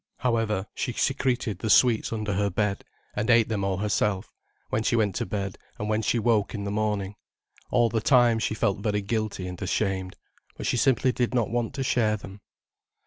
However, 0.17 0.65
she 0.73 0.93
secreted 0.93 1.59
the 1.59 1.69
sweets 1.69 2.11
under 2.11 2.33
her 2.33 2.49
bed, 2.49 2.83
and 3.15 3.29
ate 3.29 3.49
them 3.49 3.63
all 3.63 3.77
herself, 3.77 4.33
when 4.69 4.81
she 4.81 4.95
went 4.95 5.13
to 5.17 5.27
bed, 5.27 5.59
and 5.77 5.89
when 5.89 6.01
she 6.01 6.17
woke 6.17 6.55
in 6.55 6.63
the 6.63 6.71
morning. 6.71 7.13
All 7.69 7.87
the 7.87 8.01
time 8.01 8.39
she 8.39 8.55
felt 8.55 8.79
very 8.79 9.03
guilty 9.03 9.45
and 9.47 9.61
ashamed, 9.61 10.17
but 10.57 10.65
she 10.65 10.75
simply 10.77 11.11
did 11.11 11.35
not 11.35 11.51
want 11.51 11.75
to 11.75 11.83
share 11.83 12.17
them. 12.17 12.41